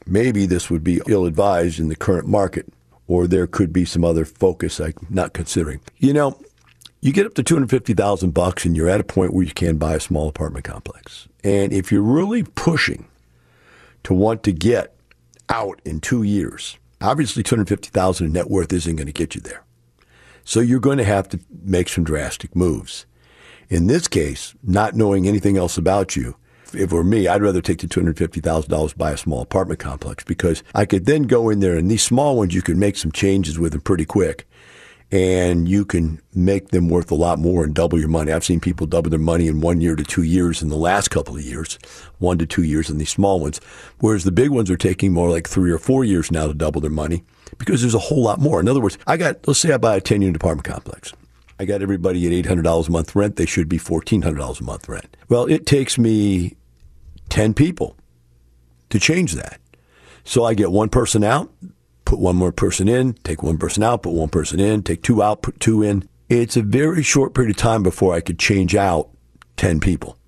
[0.05, 2.73] Maybe this would be ill advised in the current market,
[3.07, 5.81] or there could be some other focus I'm not considering.
[5.99, 6.41] You know,
[7.03, 9.95] you get up to 250,000 bucks and you're at a point where you can buy
[9.95, 11.27] a small apartment complex.
[11.43, 13.09] And if you're really pushing
[14.05, 14.95] to want to get
[15.49, 19.65] out in 2 years, obviously 250,000 in net worth isn't going to get you there.
[20.45, 23.05] So you're going to have to make some drastic moves.
[23.69, 26.37] In this case, not knowing anything else about you,
[26.67, 30.63] if it were me, I'd rather take the $250,000 buy a small apartment complex because
[30.73, 33.59] I could then go in there and these small ones you can make some changes
[33.59, 34.47] with them pretty quick
[35.13, 38.33] and you can make them worth a lot more and double your money.
[38.33, 41.09] I've seen people double their money in one year to two years in the last
[41.09, 41.79] couple of years,
[42.19, 43.61] one to two years in these small ones,
[44.01, 46.81] whereas the big ones are taking more like three or four years now to double
[46.81, 47.23] their money
[47.59, 48.59] because there's a whole lot more.
[48.59, 51.13] In other words, I got, let's say I buy a 10 unit apartment complex.
[51.61, 53.37] I got everybody at $800 a month rent.
[53.37, 55.15] They should be $1,400 a month rent.
[55.29, 56.57] Well, it takes me
[57.29, 57.97] 10 people
[58.89, 59.61] to change that.
[60.25, 61.53] So I get one person out,
[62.13, 65.23] put one more person in, take one person out, put one person in, take two
[65.23, 66.07] out, put two in.
[66.29, 69.09] It's a very short period of time before I could change out
[69.57, 70.19] 10 people.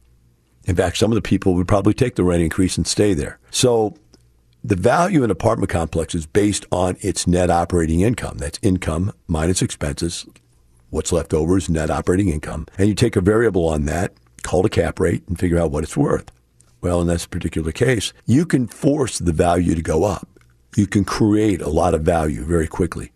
[0.65, 3.39] In fact, some of the people would probably take the rent increase and stay there.
[3.51, 3.99] So
[4.65, 8.39] the value in an apartment complex is based on its net operating income.
[8.39, 10.25] That's income minus expenses.
[10.89, 12.67] What's left over is net operating income.
[12.79, 15.85] And you take a variable on that, called a cap rate, and figure out what
[15.85, 16.33] it's worth.
[16.81, 20.34] Well, in this particular case, you can force the value to go up
[20.77, 23.13] you can create a lot of value very quickly.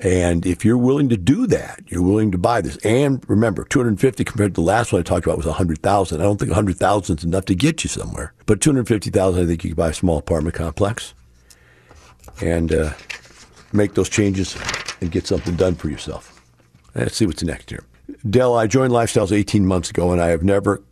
[0.00, 2.76] And if you're willing to do that, you're willing to buy this.
[2.78, 6.20] And remember, 250 compared to the last one I talked about was 100,000.
[6.20, 8.32] I don't think 100,000 is enough to get you somewhere.
[8.46, 11.14] But 250,000, I think you can buy a small apartment complex
[12.40, 12.92] and uh,
[13.72, 14.56] make those changes
[15.00, 16.40] and get something done for yourself.
[16.94, 17.84] Let's see what's next here.
[18.28, 20.82] Del, I joined Lifestyles 18 months ago, and I have never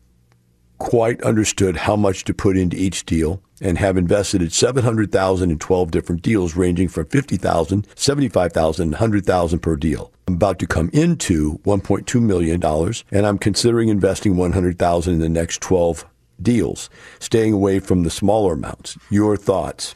[0.78, 5.58] quite understood how much to put into each deal and have invested at 700,000 in
[5.58, 10.12] 12 different deals ranging from 50,000, 75,000, 100,000 per deal.
[10.28, 15.28] I'm about to come into 1.2 million dollars and I'm considering investing 100,000 in the
[15.28, 16.04] next 12
[16.42, 18.98] deals, staying away from the smaller amounts.
[19.10, 19.94] Your thoughts?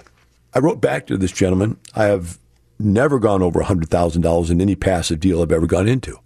[0.55, 1.77] I wrote back to this gentleman.
[1.95, 2.39] I have
[2.79, 6.19] never gone over $100,000 in any passive deal I've ever gone into.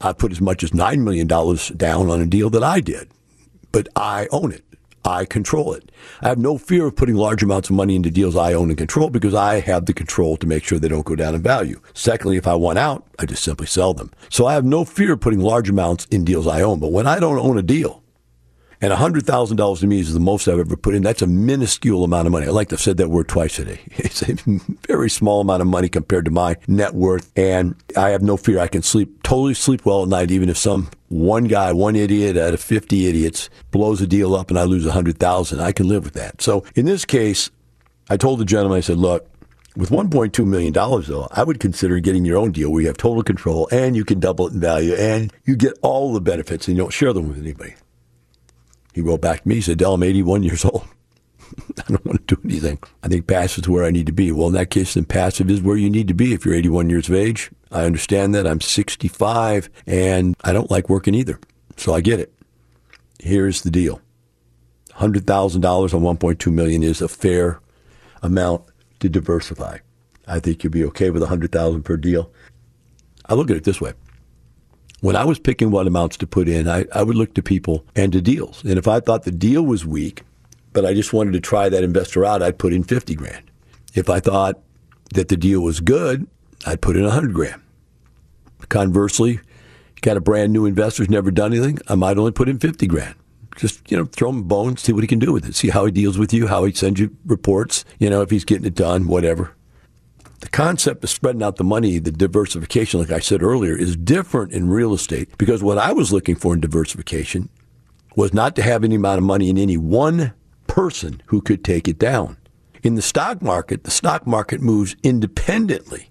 [0.00, 3.10] I put as much as $9 million down on a deal that I did,
[3.70, 4.64] but I own it.
[5.04, 5.90] I control it.
[6.20, 8.78] I have no fear of putting large amounts of money into deals I own and
[8.78, 11.80] control because I have the control to make sure they don't go down in value.
[11.94, 14.10] Secondly, if I want out, I just simply sell them.
[14.28, 16.80] So I have no fear of putting large amounts in deals I own.
[16.80, 18.02] But when I don't own a deal,
[18.82, 21.02] and $100,000 to me is the most I've ever put in.
[21.02, 22.46] That's a minuscule amount of money.
[22.46, 23.80] I like to have said that word twice today.
[23.98, 24.34] It's a
[24.86, 27.30] very small amount of money compared to my net worth.
[27.36, 28.58] And I have no fear.
[28.58, 32.36] I can sleep, totally sleep well at night, even if some one guy, one idiot
[32.36, 35.60] out of 50 idiots blows a deal up and I lose 100,000.
[35.60, 36.40] I can live with that.
[36.40, 37.50] So in this case,
[38.08, 39.28] I told the gentleman, I said, look,
[39.76, 43.22] with $1.2 million, though, I would consider getting your own deal where you have total
[43.22, 46.76] control and you can double it in value and you get all the benefits and
[46.76, 47.74] you don't share them with anybody.
[48.92, 49.56] He wrote back to me.
[49.56, 50.86] He said, Del, I'm 81 years old.
[51.78, 52.78] I don't want to do anything.
[53.02, 54.32] I think passive is where I need to be.
[54.32, 56.90] Well, in that case, then passive is where you need to be if you're 81
[56.90, 57.50] years of age.
[57.70, 58.46] I understand that.
[58.46, 61.38] I'm 65 and I don't like working either.
[61.76, 62.32] So I get it.
[63.18, 64.00] Here's the deal.
[64.94, 65.24] $100,000
[65.64, 67.60] on 1.2 million is a fair
[68.22, 68.62] amount
[69.00, 69.78] to diversify.
[70.26, 72.30] I think you'll be okay with 100,000 per deal.
[73.26, 73.94] I look at it this way
[75.00, 77.84] when I was picking what amounts to put in, I, I would look to people
[77.96, 78.62] and to deals.
[78.64, 80.22] And if I thought the deal was weak,
[80.72, 83.50] but I just wanted to try that investor out, I'd put in 50 grand.
[83.94, 84.60] If I thought
[85.14, 86.26] that the deal was good,
[86.66, 87.60] I'd put in 100 grand.
[88.68, 89.40] Conversely,
[90.02, 92.86] got a brand new investor who's never done anything, I might only put in 50
[92.86, 93.14] grand.
[93.56, 95.70] Just, you know, throw him a bone, see what he can do with it, see
[95.70, 98.66] how he deals with you, how he sends you reports, you know, if he's getting
[98.66, 99.54] it done, whatever
[100.40, 104.52] the concept of spreading out the money, the diversification, like I said earlier, is different
[104.52, 107.48] in real estate because what I was looking for in diversification
[108.16, 110.32] was not to have any amount of money in any one
[110.66, 112.36] person who could take it down.
[112.82, 116.10] In the stock market, the stock market moves independently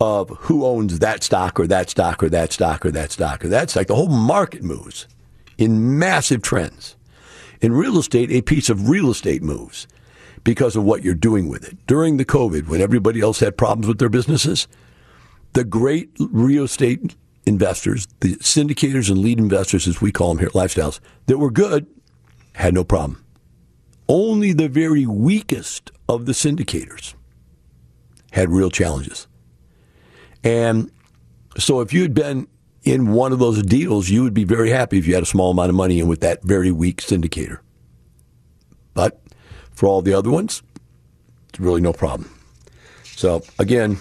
[0.00, 3.48] of who owns that stock or that stock or that stock or that stock or
[3.48, 3.86] that stock.
[3.86, 5.08] The whole market moves
[5.58, 6.96] in massive trends.
[7.60, 9.88] In real estate, a piece of real estate moves
[10.46, 11.76] because of what you're doing with it.
[11.88, 14.68] During the COVID, when everybody else had problems with their businesses,
[15.54, 20.46] the great real estate investors, the syndicators and lead investors, as we call them here
[20.46, 21.88] at Lifestyles, that were good,
[22.54, 23.24] had no problem.
[24.08, 27.14] Only the very weakest of the syndicators
[28.30, 29.26] had real challenges.
[30.44, 30.92] And
[31.58, 32.46] so if you had been
[32.84, 35.50] in one of those deals, you would be very happy if you had a small
[35.50, 37.58] amount of money in with that very weak syndicator.
[38.94, 39.25] But
[39.76, 40.62] for all the other ones,
[41.50, 42.28] it's really no problem.
[43.04, 43.98] So, again,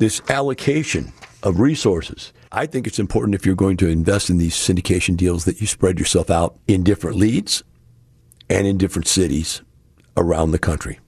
[0.00, 4.54] this allocation of resources, I think it's important if you're going to invest in these
[4.54, 7.62] syndication deals that you spread yourself out in different leads
[8.48, 9.62] and in different cities
[10.16, 10.98] around the country.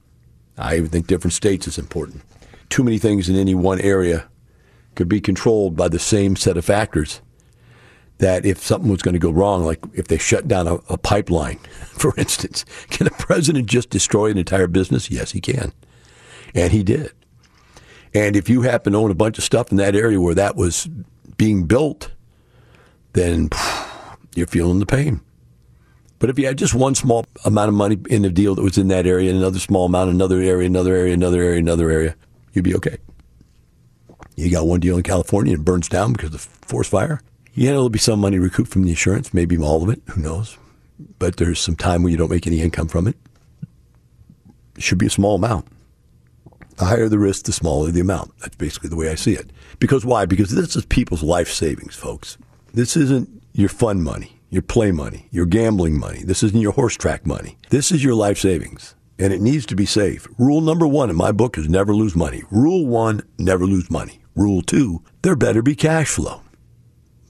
[0.57, 2.21] I even think different states is important.
[2.69, 4.29] Too many things in any one area
[4.95, 7.19] could be controlled by the same set of factors
[8.19, 10.97] that if something was going to go wrong, like if they shut down a, a
[10.97, 15.11] pipeline, for instance, can a president just destroy an entire business?
[15.11, 15.73] Yes, he can.
[16.55, 17.11] And he did.
[18.13, 20.55] And if you happen to own a bunch of stuff in that area where that
[20.55, 20.87] was
[21.37, 22.11] being built,
[23.13, 23.49] then
[24.35, 25.21] you're feeling the pain.
[26.19, 28.77] But if you had just one small amount of money in a deal that was
[28.77, 32.15] in that area, another small amount, another area, another area, another area, another area,
[32.53, 32.97] you'd be okay.
[34.35, 37.21] You got one deal in California and it burns down because of forest fire.
[37.55, 40.57] Yeah, there'll be some money recouped from the insurance, maybe all of it, who knows.
[41.19, 43.15] But there's some time when you don't make any income from it.
[44.75, 45.67] It should be a small amount.
[46.77, 48.31] The higher the risk, the smaller the amount.
[48.39, 49.51] That's basically the way I see it.
[49.79, 50.25] Because why?
[50.25, 52.37] Because this is people's life savings, folks.
[52.73, 56.23] This isn't your fun money, your play money, your gambling money.
[56.23, 57.57] This isn't your horse track money.
[57.69, 58.95] This is your life savings.
[59.19, 60.27] And it needs to be safe.
[60.39, 62.41] Rule number one in my book is never lose money.
[62.49, 64.21] Rule one, never lose money.
[64.35, 66.42] Rule two, there better be cash flow.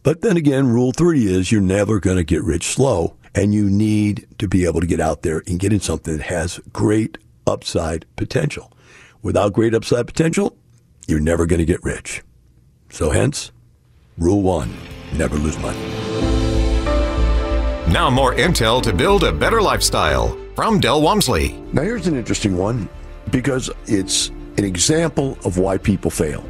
[0.03, 3.69] But then again, rule three is you're never going to get rich slow, and you
[3.69, 7.17] need to be able to get out there and get in something that has great
[7.47, 8.71] upside potential.
[9.21, 10.57] Without great upside potential,
[11.07, 12.21] you're never going to get rich.
[12.89, 13.53] So, hence,
[14.17, 14.73] rule one
[15.13, 15.79] never lose money.
[17.91, 21.53] Now, more intel to build a better lifestyle from Del Walmsley.
[21.71, 22.89] Now, here's an interesting one
[23.31, 26.43] because it's an example of why people fail.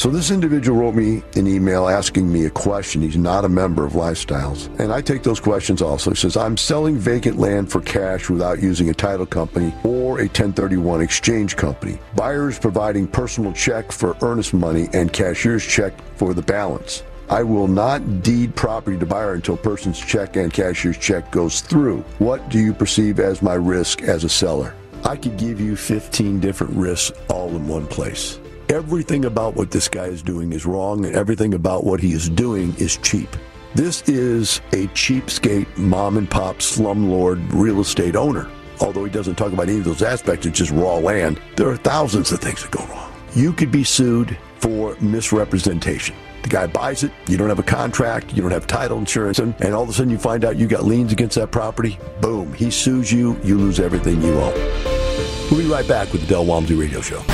[0.00, 3.02] So this individual wrote me an email asking me a question.
[3.02, 4.74] He's not a member of Lifestyles.
[4.80, 6.12] And I take those questions also.
[6.12, 10.22] He says, I'm selling vacant land for cash without using a title company or a
[10.22, 11.98] 1031 exchange company.
[12.16, 17.02] Buyers providing personal check for earnest money and cashier's check for the balance.
[17.28, 21.98] I will not deed property to buyer until person's check and cashier's check goes through.
[22.20, 24.74] What do you perceive as my risk as a seller?
[25.04, 28.40] I could give you 15 different risks all in one place.
[28.70, 32.28] Everything about what this guy is doing is wrong, and everything about what he is
[32.28, 33.28] doing is cheap.
[33.74, 38.48] This is a cheapskate, mom and pop, slumlord real estate owner.
[38.80, 41.40] Although he doesn't talk about any of those aspects, it's just raw land.
[41.56, 43.12] There are thousands of things that go wrong.
[43.34, 46.14] You could be sued for misrepresentation.
[46.44, 49.52] The guy buys it, you don't have a contract, you don't have title insurance, and,
[49.60, 51.98] and all of a sudden you find out you got liens against that property.
[52.20, 54.54] Boom, he sues you, you lose everything you own.
[55.50, 57.24] We'll be right back with the Del Walmsley Radio Show.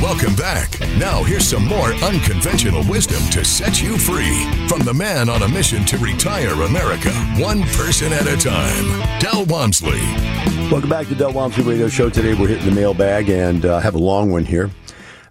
[0.00, 0.80] Welcome back.
[0.96, 5.48] Now, here's some more unconventional wisdom to set you free from the man on a
[5.48, 10.00] mission to retire America, one person at a time, Del Walmsley.
[10.70, 12.08] Welcome back to Del Walmsley Radio Show.
[12.08, 14.70] Today we're hitting the mailbag and uh, have a long one here.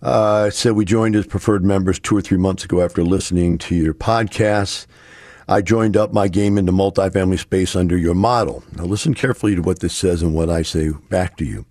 [0.03, 3.75] Uh, so we joined as preferred members two or three months ago after listening to
[3.75, 4.86] your podcast.
[5.47, 8.63] I joined up my game into multifamily space under your model.
[8.75, 11.65] Now listen carefully to what this says and what I say back to you.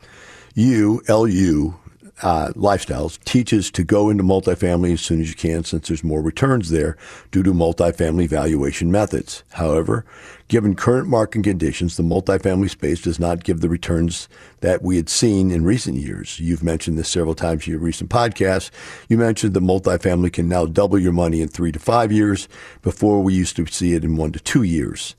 [0.54, 1.77] You, LU,
[2.22, 6.20] uh, lifestyles teaches to go into multifamily as soon as you can since there's more
[6.20, 6.96] returns there
[7.30, 9.44] due to multifamily valuation methods.
[9.52, 10.04] However,
[10.48, 14.28] given current market conditions, the multifamily space does not give the returns
[14.60, 16.40] that we had seen in recent years.
[16.40, 18.70] You've mentioned this several times in your recent podcasts.
[19.08, 22.48] You mentioned that multifamily can now double your money in three to five years.
[22.82, 25.14] Before we used to see it in one to two years.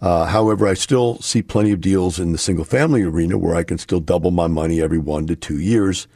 [0.00, 3.62] Uh, however, I still see plenty of deals in the single family arena where I
[3.62, 6.08] can still double my money every one to two years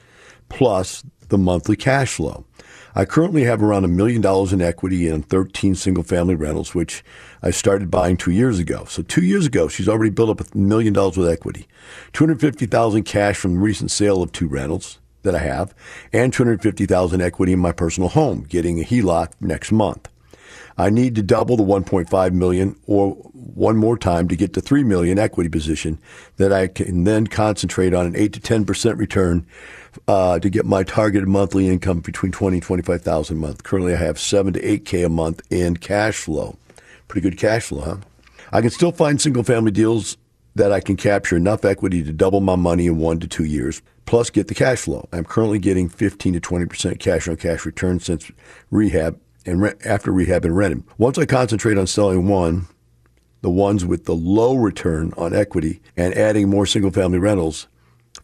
[0.48, 2.44] plus the monthly cash flow.
[2.96, 7.04] I currently have around a million dollars in equity in 13 single family rentals, which
[7.42, 8.84] I started buying two years ago.
[8.84, 11.66] So two years ago, she's already built up a million dollars with equity,
[12.12, 15.74] 250,000 cash from the recent sale of two rentals that I have,
[16.12, 20.08] and 250,000 equity in my personal home, getting a HELOC next month.
[20.76, 24.84] I need to double the 1.5 million or one more time to get to 3
[24.84, 25.98] million equity position
[26.36, 29.46] that I can then concentrate on an 8 to 10% return
[30.08, 33.62] uh, to get my targeted monthly income between 20 and 25,000 a month.
[33.62, 36.56] Currently I have 7 to 8k a month in cash flow.
[37.08, 37.96] Pretty good cash flow, huh?
[38.52, 40.16] I can still find single family deals
[40.54, 43.82] that I can capture enough equity to double my money in 1 to 2 years
[44.06, 45.08] plus get the cash flow.
[45.12, 48.30] I'm currently getting 15 to 20% cash on cash return since
[48.70, 50.84] rehab and re- after rehab and rented.
[50.98, 52.66] Once I concentrate on selling one,
[53.40, 57.68] the ones with the low return on equity, and adding more single family rentals,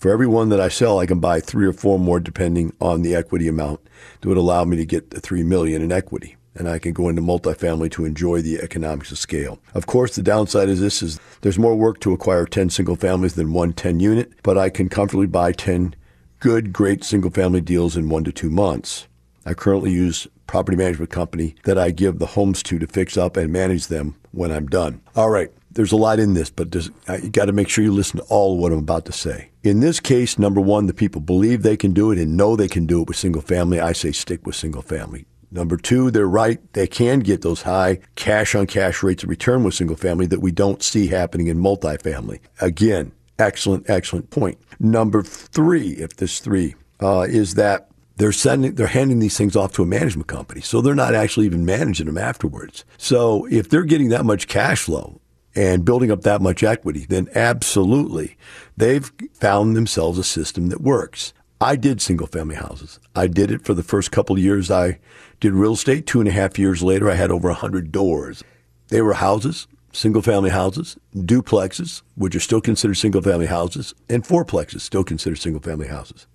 [0.00, 3.02] for every one that I sell, I can buy three or four more depending on
[3.02, 3.81] the equity amount
[4.20, 6.37] that would allow me to get the three million in equity.
[6.54, 9.60] And I can go into multifamily to enjoy the economics of scale.
[9.75, 13.35] Of course, the downside is this is there's more work to acquire 10 single families
[13.35, 15.94] than one 10 unit, but I can comfortably buy 10
[16.40, 19.06] good, great single family deals in one to two months.
[19.44, 23.37] I currently use property management company that I give the homes to to fix up
[23.37, 25.02] and manage them when I'm done.
[25.14, 27.92] All right, there's a lot in this, but uh, you got to make sure you
[27.92, 29.50] listen to all of what I'm about to say.
[29.62, 32.68] In this case, number one, the people believe they can do it and know they
[32.68, 33.81] can do it with single family.
[33.81, 35.27] I say stick with single family.
[35.52, 36.60] Number two, they're right.
[36.75, 40.40] They can get those high cash on cash rates of return with single family that
[40.40, 42.38] we don't see happening in multifamily.
[42.60, 44.58] Again, excellent, excellent point.
[44.79, 49.73] Number three, if there's three, uh, is that they're sending, they're handing these things off
[49.73, 50.60] to a management company.
[50.60, 52.85] So they're not actually even managing them afterwards.
[52.96, 55.19] So if they're getting that much cash flow
[55.55, 58.37] and building up that much equity, then absolutely
[58.77, 61.33] they've found themselves a system that works.
[61.61, 62.98] I did single family houses.
[63.15, 64.98] I did it for the first couple of years I
[65.40, 66.07] did real estate.
[66.07, 68.42] Two and a half years later, I had over 100 doors.
[68.88, 74.25] They were houses, single family houses, duplexes, which are still considered single family houses, and
[74.25, 76.27] fourplexes, still considered single family houses.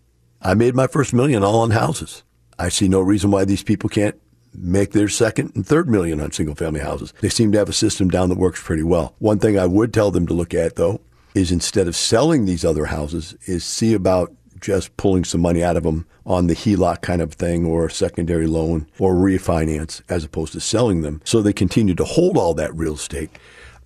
[0.41, 2.24] I made my first million all on houses.
[2.59, 4.20] I see no reason why these people can't
[4.57, 7.13] make their second and third million on single family houses.
[7.21, 9.15] They seem to have a system down that works pretty well.
[9.19, 11.01] One thing I would tell them to look at though
[11.33, 15.77] is instead of selling these other houses is see about just pulling some money out
[15.77, 20.53] of them on the HELOC kind of thing or secondary loan or refinance as opposed
[20.53, 21.21] to selling them.
[21.23, 23.29] So they continue to hold all that real estate.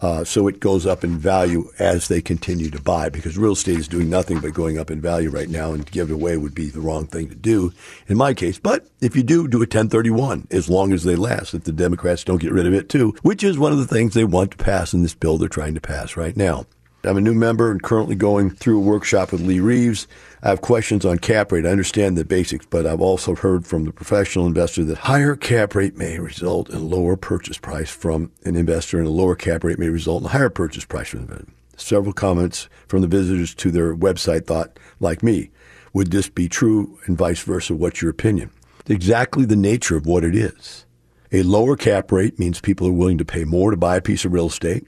[0.01, 3.77] Uh, so it goes up in value as they continue to buy because real estate
[3.77, 6.55] is doing nothing but going up in value right now and give it away would
[6.55, 7.73] be the wrong thing to do
[8.07, 8.57] in my case.
[8.57, 12.23] But if you do, do a 1031 as long as they last, if the Democrats
[12.23, 14.57] don't get rid of it too, which is one of the things they want to
[14.57, 16.65] pass in this bill they're trying to pass right now.
[17.05, 20.05] I'm a new member and currently going through a workshop with Lee Reeves.
[20.43, 21.65] I have questions on cap rate.
[21.65, 25.75] I understand the basics, but I've also heard from the professional investor that higher cap
[25.75, 29.79] rate may result in lower purchase price from an investor, and a lower cap rate
[29.79, 31.53] may result in a higher purchase price from an investor.
[31.77, 35.51] Several comments from the visitors to their website thought, like me,
[35.93, 37.75] would this be true and vice versa?
[37.75, 38.51] What's your opinion?
[38.87, 40.85] Exactly the nature of what it is.
[41.31, 44.25] A lower cap rate means people are willing to pay more to buy a piece
[44.25, 44.85] of real estate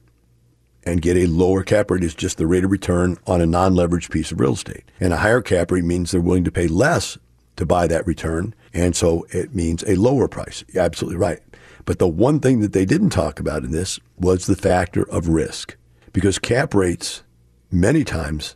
[0.83, 4.09] and get a lower cap rate is just the rate of return on a non-leveraged
[4.09, 4.83] piece of real estate.
[4.99, 7.17] And a higher cap rate means they're willing to pay less
[7.57, 8.55] to buy that return.
[8.73, 10.63] And so it means a lower price.
[10.69, 11.39] You're absolutely right.
[11.85, 15.27] But the one thing that they didn't talk about in this was the factor of
[15.27, 15.75] risk
[16.13, 17.23] because cap rates
[17.71, 18.55] many times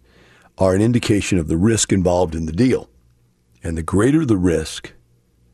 [0.58, 2.90] are an indication of the risk involved in the deal.
[3.64, 4.94] And the greater the risk,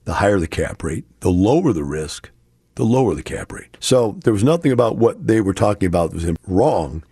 [0.03, 2.30] the higher the cap rate, the lower the risk,
[2.76, 3.78] the lower the cap rate.
[3.80, 7.03] So there was nothing about what they were talking about that was wrong.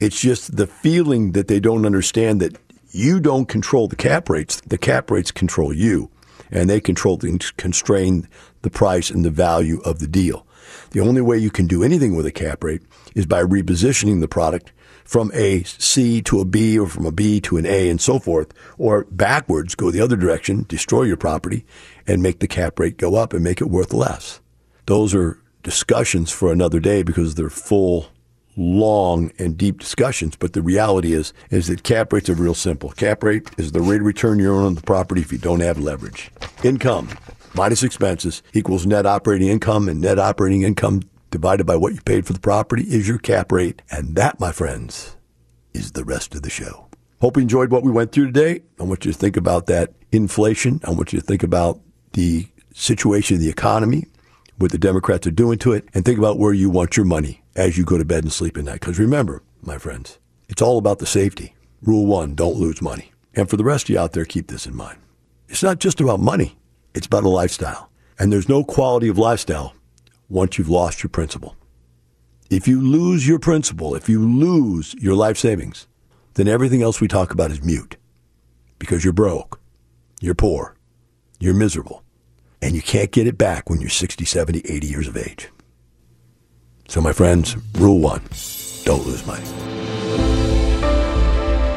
[0.00, 2.56] It's just the feeling that they don't understand that
[2.90, 4.60] you don't control the cap rates.
[4.66, 6.10] The cap rates control you,
[6.50, 8.28] and they control and constrain
[8.62, 10.46] the price and the value of the deal.
[10.90, 12.82] The only way you can do anything with a cap rate
[13.14, 14.72] is by repositioning the product
[15.04, 18.18] from a C to a B or from a B to an A and so
[18.18, 21.64] forth, or backwards, go the other direction, destroy your property
[22.06, 24.40] and make the cap rate go up and make it worth less.
[24.88, 28.06] Those are discussions for another day because they're full,
[28.56, 30.34] long, and deep discussions.
[30.34, 32.92] But the reality is, is that cap rates are real simple.
[32.92, 35.60] Cap rate is the rate of return you earn on the property if you don't
[35.60, 36.30] have leverage.
[36.64, 37.10] Income
[37.52, 42.26] minus expenses equals net operating income, and net operating income divided by what you paid
[42.26, 43.82] for the property is your cap rate.
[43.90, 45.16] And that, my friends,
[45.74, 46.88] is the rest of the show.
[47.20, 48.62] Hope you enjoyed what we went through today.
[48.80, 50.80] I want you to think about that inflation.
[50.82, 51.78] I want you to think about
[52.14, 54.06] the situation of the economy
[54.58, 57.42] what the Democrats are doing to it, and think about where you want your money
[57.54, 58.80] as you go to bed and sleep at night.
[58.80, 61.54] Because remember, my friends, it's all about the safety.
[61.82, 63.12] Rule one, don't lose money.
[63.34, 64.98] And for the rest of you out there, keep this in mind.
[65.48, 66.58] It's not just about money,
[66.92, 67.90] it's about a lifestyle.
[68.18, 69.74] And there's no quality of lifestyle
[70.28, 71.56] once you've lost your principal.
[72.50, 75.86] If you lose your principal, if you lose your life savings,
[76.34, 77.96] then everything else we talk about is mute
[78.78, 79.60] because you're broke,
[80.20, 80.74] you're poor,
[81.38, 82.02] you're miserable
[82.60, 85.48] and you can't get it back when you're 60, 70, 80 years of age.
[86.88, 88.22] So, my friends, rule one
[88.84, 89.44] don't lose money.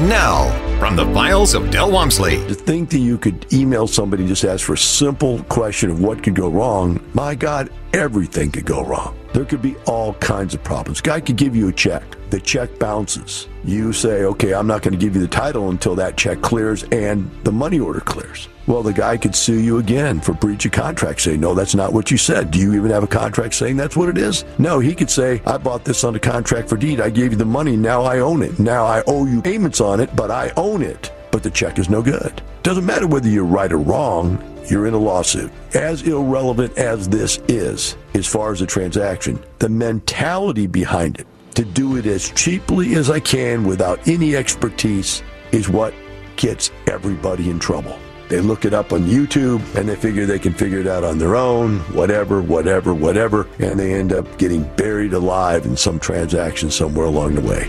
[0.08, 2.38] Now, from the files of Del Walmsley.
[2.48, 6.02] To think that you could email somebody and just ask for a simple question of
[6.02, 9.16] what could go wrong, my God, everything could go wrong.
[9.32, 11.00] There could be all kinds of problems.
[11.00, 12.04] Guy could give you a check.
[12.32, 13.48] The check bounces.
[13.64, 16.82] You say, okay, I'm not going to give you the title until that check clears
[16.86, 18.48] and the money order clears.
[18.68, 21.22] Well, the guy could sue you again for breach of contract.
[21.22, 22.52] Say, no, that's not what you said.
[22.52, 24.46] Do you even have a contract saying that's what it is?
[24.60, 27.02] No, he could say, I bought this under contract for deed.
[27.02, 27.76] I gave you the money.
[27.76, 28.60] Now I own it.
[28.60, 31.12] Now I owe you payments on it, but I own it.
[31.32, 32.42] But the check is no good.
[32.64, 34.42] Doesn't matter whether you're right or wrong.
[34.70, 35.52] You're in a lawsuit.
[35.74, 41.66] As irrelevant as this is, as far as the transaction, the mentality behind it to
[41.66, 45.94] do it as cheaply as I can without any expertise is what
[46.36, 47.98] gets everybody in trouble.
[48.32, 51.18] They look it up on YouTube and they figure they can figure it out on
[51.18, 56.72] their own, whatever, whatever, whatever, and they end up getting buried alive in some transaction
[56.72, 57.66] somewhere along the way.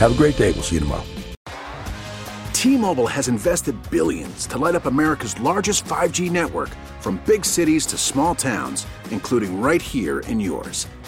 [0.00, 0.50] Have a great day.
[0.50, 1.04] We'll see you tomorrow.
[2.52, 7.96] T-Mobile has invested billions to light up America's largest 5G network from big cities to
[7.96, 10.88] small towns, including right here in yours.